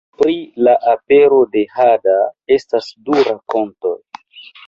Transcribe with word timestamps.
Pri 0.19 0.35
la 0.67 0.71
apero 0.93 1.41
de 1.57 1.61
hada 1.75 2.15
estas 2.57 2.89
du 3.09 3.19
rakontoj. 3.29 3.95